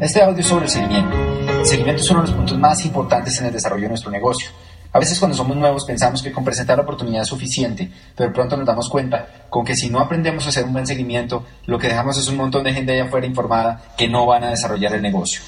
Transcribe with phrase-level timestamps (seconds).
[0.00, 1.14] Este audio es sobre el seguimiento.
[1.46, 4.48] El seguimiento es uno de los puntos más importantes en el desarrollo de nuestro negocio.
[4.94, 8.56] A veces cuando somos nuevos pensamos que con presentar la oportunidad es suficiente, pero pronto
[8.56, 11.88] nos damos cuenta con que si no aprendemos a hacer un buen seguimiento, lo que
[11.88, 15.02] dejamos es un montón de gente allá afuera informada que no van a desarrollar el
[15.02, 15.42] negocio.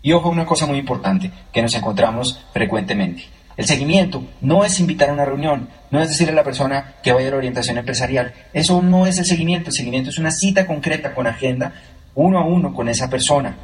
[0.00, 3.24] Y ojo, una cosa muy importante que nos encontramos frecuentemente.
[3.58, 7.12] El seguimiento no es invitar a una reunión, no es decirle a la persona que
[7.12, 8.32] vaya a la orientación empresarial.
[8.54, 9.68] Eso no es el seguimiento.
[9.68, 11.74] El seguimiento es una cita concreta con agenda,
[12.14, 13.54] uno a uno con esa persona.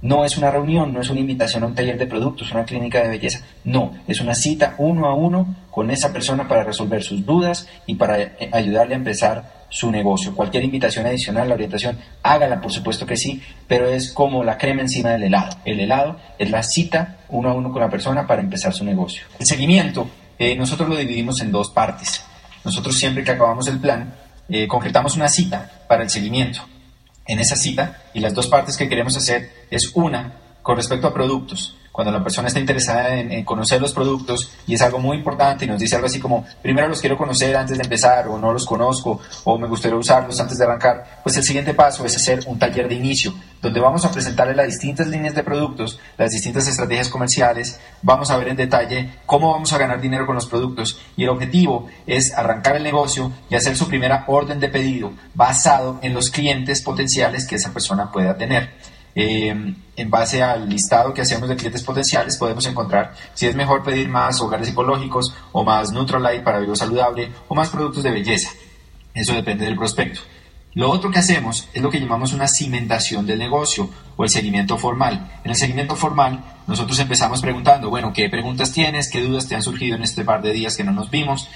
[0.00, 3.02] No es una reunión, no es una invitación a un taller de productos, una clínica
[3.02, 3.40] de belleza.
[3.64, 7.96] No, es una cita uno a uno con esa persona para resolver sus dudas y
[7.96, 10.36] para eh, ayudarle a empezar su negocio.
[10.36, 14.82] Cualquier invitación adicional, la orientación, hágala, por supuesto que sí, pero es como la crema
[14.82, 15.56] encima del helado.
[15.64, 19.24] El helado es la cita uno a uno con la persona para empezar su negocio.
[19.40, 22.24] El seguimiento, eh, nosotros lo dividimos en dos partes.
[22.64, 24.14] Nosotros siempre que acabamos el plan,
[24.48, 26.62] eh, concretamos una cita para el seguimiento
[27.28, 31.14] en esa cita y las dos partes que queremos hacer es una con respecto a
[31.14, 35.64] productos cuando la persona está interesada en, conocer los productos y es algo muy importante
[35.64, 38.52] y nos dice algo así como, primero los quiero conocer antes de empezar o no
[38.52, 42.44] los conozco o me gustaría usarlos antes de arrancar, pues el siguiente paso es hacer
[42.46, 46.68] un taller de inicio donde vamos a presentarle las distintas líneas de productos, las distintas
[46.68, 51.00] estrategias comerciales, vamos a ver en detalle cómo vamos a ganar dinero con los productos
[51.16, 55.98] y el objetivo es arrancar el negocio y hacer su primera orden de pedido basado
[56.02, 58.70] en los clientes potenciales que esa persona pueda tener.
[59.20, 63.82] Eh, en base al listado que hacemos de clientes potenciales, podemos encontrar si es mejor
[63.82, 68.50] pedir más hogares psicológicos o más Nutralight para vida saludable o más productos de belleza.
[69.12, 70.20] Eso depende del prospecto.
[70.74, 74.78] Lo otro que hacemos es lo que llamamos una cimentación del negocio o el seguimiento
[74.78, 75.32] formal.
[75.42, 79.10] En el seguimiento formal, nosotros empezamos preguntando, bueno, ¿qué preguntas tienes?
[79.10, 81.48] ¿Qué dudas te han surgido en este par de días que no nos vimos?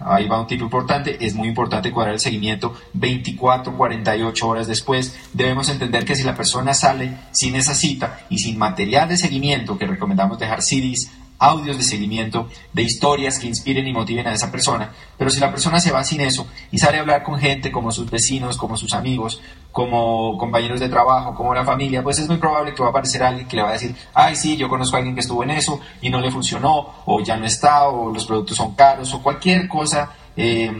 [0.00, 5.14] Ahí va un tipo importante, es muy importante cuadrar el seguimiento 24, 48 horas después.
[5.34, 9.76] Debemos entender que si la persona sale sin esa cita y sin material de seguimiento,
[9.76, 11.10] que recomendamos dejar CDs,
[11.40, 14.92] audios de seguimiento, de historias que inspiren y motiven a esa persona.
[15.16, 17.90] Pero si la persona se va sin eso y sale a hablar con gente como
[17.90, 19.40] sus vecinos, como sus amigos,
[19.72, 23.22] como compañeros de trabajo, como la familia, pues es muy probable que va a aparecer
[23.22, 25.50] alguien que le va a decir, ay, sí, yo conozco a alguien que estuvo en
[25.50, 29.22] eso y no le funcionó, o ya no está, o los productos son caros, o
[29.22, 30.70] cualquier cosa, eh,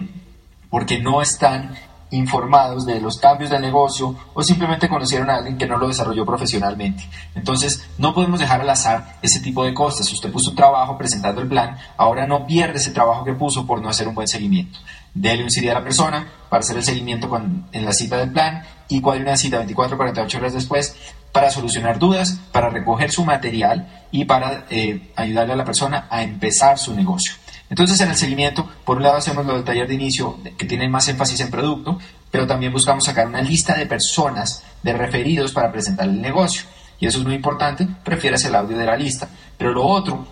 [0.68, 1.74] porque no están
[2.10, 6.26] informados de los cambios de negocio o simplemente conocieron a alguien que no lo desarrolló
[6.26, 7.08] profesionalmente.
[7.34, 10.06] Entonces, no podemos dejar al azar ese tipo de cosas.
[10.06, 13.66] Si usted puso un trabajo presentando el plan, ahora no pierde ese trabajo que puso
[13.66, 14.78] por no hacer un buen seguimiento.
[15.14, 17.30] Dele un CD a la persona para hacer el seguimiento
[17.72, 20.96] en la cita del plan y cuadre una cita 24 48 horas después
[21.32, 26.22] para solucionar dudas, para recoger su material y para eh, ayudarle a la persona a
[26.22, 27.34] empezar su negocio.
[27.70, 30.88] Entonces, en el seguimiento, por un lado hacemos lo del taller de inicio, que tiene
[30.88, 31.98] más énfasis en producto,
[32.30, 36.64] pero también buscamos sacar una lista de personas, de referidos para presentar el negocio.
[36.98, 39.28] Y eso es muy importante, prefieres el audio de la lista.
[39.56, 40.26] Pero lo otro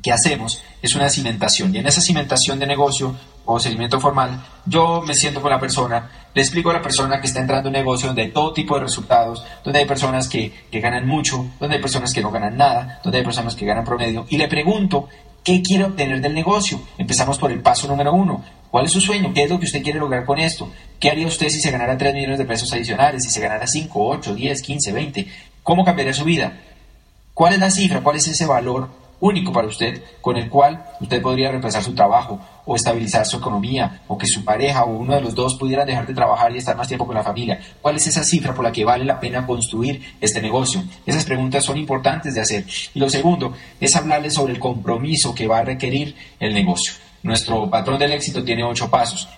[0.00, 1.74] que hacemos es una cimentación.
[1.74, 6.08] Y en esa cimentación de negocio o seguimiento formal, yo me siento con la persona,
[6.32, 8.76] le explico a la persona que está entrando en un negocio donde hay todo tipo
[8.76, 12.56] de resultados, donde hay personas que, que ganan mucho, donde hay personas que no ganan
[12.56, 15.08] nada, donde hay personas que ganan promedio, y le pregunto
[15.42, 16.80] ¿Qué quiere obtener del negocio?
[16.98, 18.44] Empezamos por el paso número uno.
[18.70, 19.32] ¿Cuál es su sueño?
[19.34, 20.70] ¿Qué es lo que usted quiere lograr con esto?
[20.98, 23.24] ¿Qué haría usted si se ganara 3 millones de pesos adicionales?
[23.24, 25.26] Si se ganara 5, 8, 10, 15, 20?
[25.62, 26.60] ¿Cómo cambiaría su vida?
[27.34, 28.02] ¿Cuál es la cifra?
[28.02, 28.90] ¿Cuál es ese valor
[29.20, 34.02] único para usted con el cual usted podría reemplazar su trabajo o estabilizar su economía
[34.08, 36.76] o que su pareja o uno de los dos pudieran dejar de trabajar y estar
[36.76, 37.60] más tiempo con la familia?
[37.80, 40.82] ¿Cuál es esa cifra por la que vale la pena construir este negocio?
[41.06, 42.64] Esas preguntas son importantes de hacer.
[42.94, 46.94] Y lo segundo es hablarle sobre el compromiso que va a requerir el negocio.
[47.22, 49.28] Nuestro patrón del éxito tiene ocho pasos.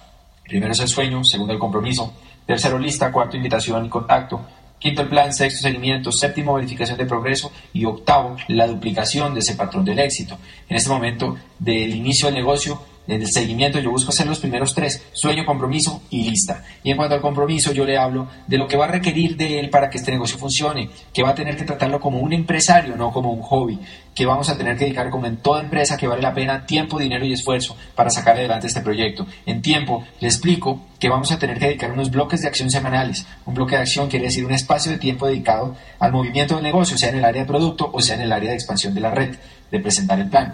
[0.45, 2.13] Primero es el sueño, segundo el compromiso,
[2.47, 4.41] tercero lista, cuarto invitación y contacto,
[4.83, 5.33] Quinto, el plan.
[5.33, 6.11] Sexto, seguimiento.
[6.11, 7.53] Séptimo, verificación de progreso.
[7.73, 10.37] Y octavo, la duplicación de ese patrón del éxito.
[10.69, 15.03] En este momento del inicio del negocio, el seguimiento yo busco hacer los primeros tres,
[15.13, 16.65] sueño, compromiso y lista.
[16.85, 19.59] Y en cuanto al compromiso yo le hablo de lo que va a requerir de
[19.59, 22.97] él para que este negocio funcione, que va a tener que tratarlo como un empresario,
[22.97, 23.79] no como un hobby,
[24.15, 26.99] que vamos a tener que dedicar como en toda empresa que vale la pena tiempo,
[26.99, 29.27] dinero y esfuerzo para sacar adelante este proyecto.
[29.47, 33.27] En tiempo le explico que vamos a tener que dedicar unos bloques de acción semanales.
[33.47, 36.97] Un bloque de acción quiere decir un espacio de tiempo dedicado al movimiento del negocio,
[36.97, 39.11] sea en el área de producto o sea en el área de expansión de la
[39.11, 39.35] red,
[39.71, 40.53] de presentar el plan.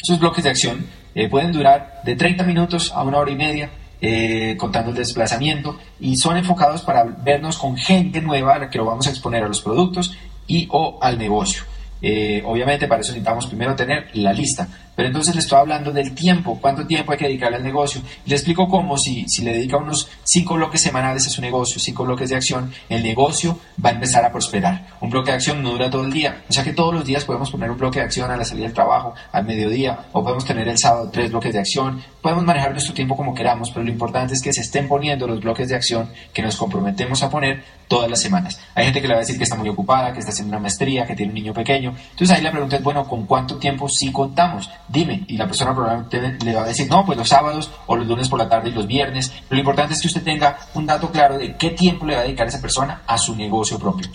[0.00, 3.70] Esos bloques de acción eh, pueden durar de 30 minutos a una hora y media,
[4.00, 8.78] eh, contando el desplazamiento, y son enfocados para vernos con gente nueva a la que
[8.78, 10.16] lo vamos a exponer a los productos
[10.46, 11.64] y o al negocio.
[12.00, 14.66] Eh, obviamente para eso necesitamos primero tener la lista.
[14.94, 18.02] Pero entonces le estoy hablando del tiempo, cuánto tiempo hay que dedicarle al negocio.
[18.26, 22.04] Le explico cómo si, si le dedica unos cinco bloques semanales a su negocio, cinco
[22.04, 24.86] bloques de acción, el negocio va a empezar a prosperar.
[25.00, 26.42] Un bloque de acción no dura todo el día.
[26.48, 28.64] O sea que todos los días podemos poner un bloque de acción a la salida
[28.64, 32.02] del trabajo, al mediodía, o podemos tener el sábado tres bloques de acción.
[32.20, 35.40] Podemos manejar nuestro tiempo como queramos, pero lo importante es que se estén poniendo los
[35.40, 38.58] bloques de acción que nos comprometemos a poner todas las semanas.
[38.74, 40.60] Hay gente que le va a decir que está muy ocupada, que está haciendo una
[40.60, 41.94] maestría, que tiene un niño pequeño.
[42.10, 44.70] Entonces ahí la pregunta es, bueno, ¿con cuánto tiempo sí contamos?
[44.92, 45.24] Dime.
[45.26, 48.28] Y la persona probablemente le va a decir, no, pues los sábados o los lunes
[48.28, 49.32] por la tarde y los viernes.
[49.48, 52.24] Lo importante es que usted tenga un dato claro de qué tiempo le va a
[52.24, 54.06] dedicar esa persona a su negocio propio.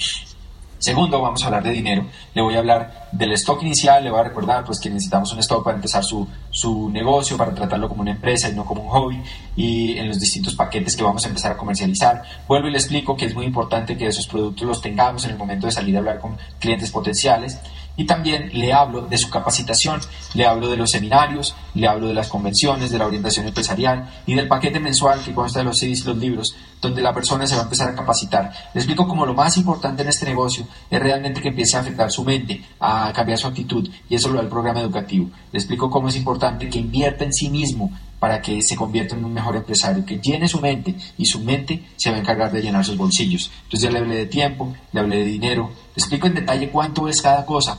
[0.77, 2.05] Segundo, vamos a hablar de dinero.
[2.35, 5.39] Le voy a hablar del stock inicial, le voy a recordar pues, que necesitamos un
[5.39, 8.89] stock para empezar su, su negocio, para tratarlo como una empresa y no como un
[8.89, 9.23] hobby,
[9.55, 12.21] y en los distintos paquetes que vamos a empezar a comercializar.
[12.47, 15.37] Vuelvo y le explico que es muy importante que esos productos los tengamos en el
[15.37, 17.59] momento de salir a hablar con clientes potenciales
[17.97, 19.99] y también le hablo de su capacitación,
[20.35, 24.35] le hablo de los seminarios, le hablo de las convenciones, de la orientación empresarial y
[24.35, 27.55] del paquete mensual que consta de los CDs y los libros, donde la persona se
[27.55, 28.51] va a empezar a capacitar.
[28.73, 32.11] Le explico cómo lo más importante en este negocio es realmente que empiece a afectar
[32.11, 35.29] su mente, a cambiar su actitud, y eso lo da el programa educativo.
[35.51, 39.25] Le explico cómo es importante que invierta en sí mismo para que se convierta en
[39.25, 42.61] un mejor empresario, que llene su mente y su mente se va a encargar de
[42.61, 43.51] llenar sus bolsillos.
[43.63, 47.07] Entonces ya le hablé de tiempo, le hablé de dinero, le explico en detalle cuánto
[47.07, 47.77] es cada cosa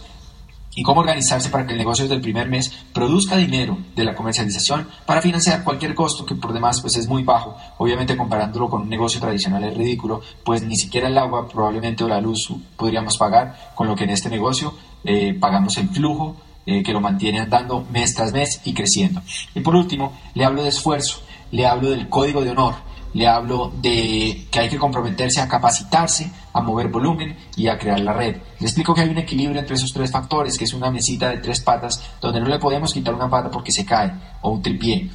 [0.79, 4.15] y cómo organizarse para que el negocio desde el primer mes produzca dinero de la
[4.15, 7.57] comercialización para financiar cualquier costo que por demás pues es muy bajo.
[7.79, 12.09] Obviamente comparándolo con un negocio tradicional es ridículo, pues ni siquiera el agua probablemente o
[12.09, 16.37] la luz podríamos pagar, con lo que en este negocio eh, pagamos el flujo
[16.71, 19.23] eh, que lo mantiene andando mes tras mes y creciendo.
[19.55, 22.75] Y por último, le hablo de esfuerzo, le hablo del código de honor,
[23.15, 28.01] le hablo de que hay que comprometerse a capacitarse, a mover volumen y a crear
[28.01, 28.37] la red.
[28.61, 31.39] Le explico que hay un equilibrio entre esos tres factores, que es una mesita de
[31.39, 34.13] tres patas donde no le podemos quitar una pata porque se cae,
[34.43, 35.09] o un tripié.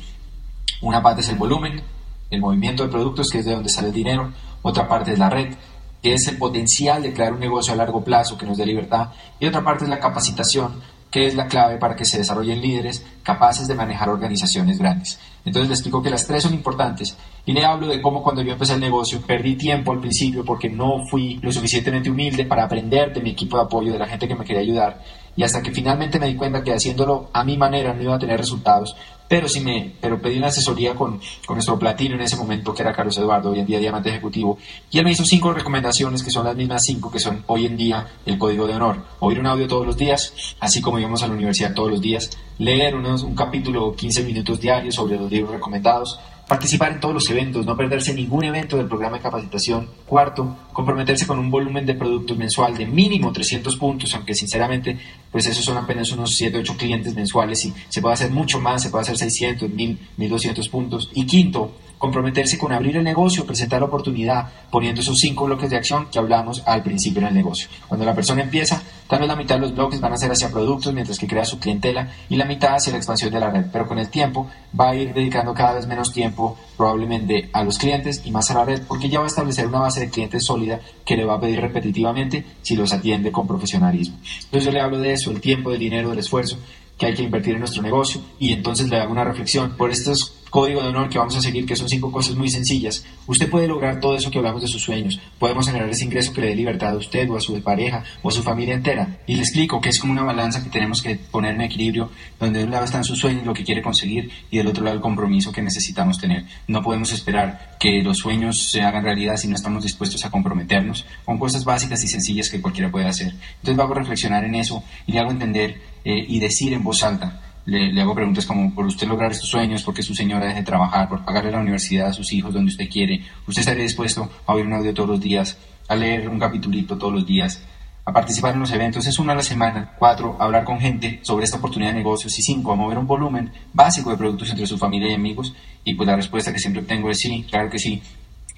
[0.81, 1.83] Una pata es el volumen,
[2.31, 4.33] el movimiento de productos, que es de donde sale el dinero,
[4.63, 5.53] otra parte es la red,
[6.01, 9.09] que es el potencial de crear un negocio a largo plazo que nos dé libertad,
[9.39, 10.81] y otra parte es la capacitación,
[11.13, 15.19] que es la clave para que se desarrollen líderes capaces de manejar organizaciones grandes.
[15.45, 17.15] Entonces le explico que las tres son importantes
[17.45, 20.71] y le hablo de cómo cuando yo empecé el negocio perdí tiempo al principio porque
[20.71, 24.27] no fui lo suficientemente humilde para aprender de mi equipo de apoyo, de la gente
[24.27, 25.03] que me quería ayudar
[25.35, 28.19] y hasta que finalmente me di cuenta que haciéndolo a mi manera no iba a
[28.19, 28.95] tener resultados,
[29.27, 32.81] pero sí me pero pedí una asesoría con, con nuestro platino en ese momento, que
[32.81, 34.57] era Carlos Eduardo, hoy en día diamante ejecutivo,
[34.91, 37.77] y él me hizo cinco recomendaciones que son las mismas cinco que son hoy en
[37.77, 39.03] día el código de honor.
[39.19, 42.29] Oír un audio todos los días, así como íbamos a la universidad todos los días,
[42.57, 46.19] leer unos, un capítulo 15 minutos diarios sobre los libros recomendados,
[46.53, 49.89] Participar en todos los eventos, no perderse ningún evento del programa de capacitación.
[50.05, 54.95] Cuarto, comprometerse con un volumen de productos mensual de mínimo 300 puntos, aunque sinceramente,
[55.31, 58.83] pues esos son apenas unos 7, 8 clientes mensuales y se puede hacer mucho más,
[58.83, 61.09] se puede hacer 600, 1000, 1200 puntos.
[61.15, 65.77] Y quinto, comprometerse con abrir el negocio, presentar la oportunidad, poniendo esos cinco bloques de
[65.77, 67.67] acción que hablamos al principio del negocio.
[67.87, 70.51] Cuando la persona empieza, tal vez la mitad de los bloques van a ser hacia
[70.51, 73.65] productos, mientras que crea su clientela, y la mitad hacia la expansión de la red.
[73.71, 77.77] Pero con el tiempo va a ir dedicando cada vez menos tiempo probablemente a los
[77.77, 80.45] clientes y más a la red, porque ya va a establecer una base de clientes
[80.45, 84.17] sólida que le va a pedir repetitivamente si los atiende con profesionalismo.
[84.45, 86.57] Entonces yo le hablo de eso, el tiempo, el dinero, el esfuerzo
[86.97, 90.35] que hay que invertir en nuestro negocio y entonces le hago una reflexión por estos
[90.53, 93.03] código de honor que vamos a seguir, que son cinco cosas muy sencillas.
[93.25, 95.19] Usted puede lograr todo eso que hablamos de sus sueños.
[95.39, 98.29] Podemos generar ese ingreso que le dé libertad a usted o a su pareja o
[98.29, 99.17] a su familia entera.
[99.25, 102.59] Y le explico que es como una balanza que tenemos que poner en equilibrio, donde
[102.59, 105.01] de un lado están sus sueños, lo que quiere conseguir, y del otro lado el
[105.01, 106.45] compromiso que necesitamos tener.
[106.67, 111.03] No podemos esperar que los sueños se hagan realidad si no estamos dispuestos a comprometernos
[111.25, 113.33] con cosas básicas y sencillas que cualquiera puede hacer.
[113.63, 117.39] Entonces a reflexionar en eso y le hago entender eh, y decir en voz alta
[117.65, 121.09] le, hago preguntas como por usted lograr estos sueños, porque su señora deje de trabajar,
[121.09, 124.65] por pagarle la universidad a sus hijos donde usted quiere, usted estaría dispuesto a oír
[124.65, 127.63] un audio todos los días, a leer un capitulito todos los días,
[128.05, 131.19] a participar en los eventos, es una a la semana, cuatro, a hablar con gente
[131.21, 132.37] sobre esta oportunidad de negocios.
[132.37, 135.55] Y cinco, a mover un volumen básico de productos entre su familia y amigos.
[135.85, 138.01] Y pues la respuesta que siempre obtengo es sí, claro que sí,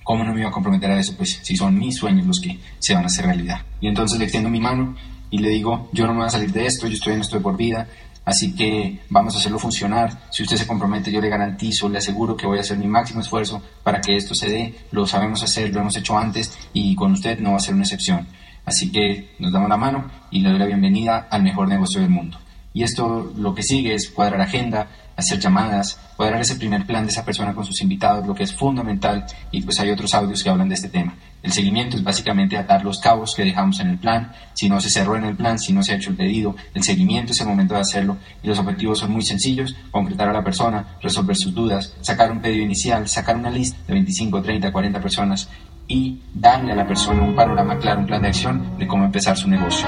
[0.04, 1.14] ¿cómo no me iba a comprometer a eso?
[1.16, 3.62] Pues si son mis sueños los que se van a hacer realidad.
[3.82, 4.96] Y entonces le extiendo mi mano
[5.30, 7.36] y le digo, yo no me voy a salir de esto, yo estoy en esto
[7.36, 7.88] de por vida,
[8.26, 10.28] Así que vamos a hacerlo funcionar.
[10.32, 13.22] Si usted se compromete, yo le garantizo, le aseguro que voy a hacer mi máximo
[13.22, 14.76] esfuerzo para que esto se dé.
[14.92, 17.84] Lo sabemos hacer, lo hemos hecho antes y con usted no va a ser una
[17.84, 18.28] excepción.
[18.66, 22.10] Así que nos damos la mano y le doy la bienvenida al mejor negocio del
[22.10, 22.40] mundo.
[22.74, 27.12] Y esto lo que sigue es cuadrar agenda, hacer llamadas, cuadrar ese primer plan de
[27.12, 30.50] esa persona con sus invitados, lo que es fundamental, y pues hay otros audios que
[30.50, 31.16] hablan de este tema.
[31.42, 34.90] El seguimiento es básicamente atar los cabos que dejamos en el plan, si no se
[34.90, 37.48] cerró en el plan, si no se ha hecho el pedido, el seguimiento es el
[37.48, 41.54] momento de hacerlo y los objetivos son muy sencillos, concretar a la persona, resolver sus
[41.54, 45.50] dudas, sacar un pedido inicial, sacar una lista de 25, 30, 40 personas
[45.88, 49.38] y darle a la persona un panorama claro, un plan de acción de cómo empezar
[49.38, 49.88] su negocio.